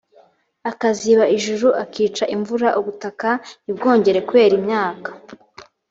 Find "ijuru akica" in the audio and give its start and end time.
1.35-2.23